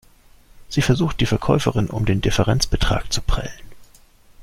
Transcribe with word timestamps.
Sie 0.67 0.81
versucht, 0.81 1.19
die 1.19 1.27
Verkäuferin 1.27 1.85
um 1.91 2.05
den 2.05 2.21
Differenzbetrag 2.21 3.13
zu 3.13 3.21
prellen. 3.21 3.69